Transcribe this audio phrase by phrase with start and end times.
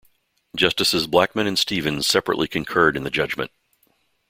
[0.55, 3.51] Justices Blackmun and Stevens separately concurred in the judgment.